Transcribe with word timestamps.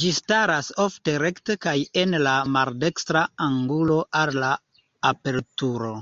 Ĝi 0.00 0.10
staras 0.18 0.68
ofte 0.84 1.14
rekte 1.22 1.56
kaj 1.66 1.72
en 2.04 2.14
la 2.26 2.36
maldekstra 2.56 3.24
angulo 3.48 3.98
al 4.22 4.32
la 4.44 4.54
aperturo. 5.14 5.92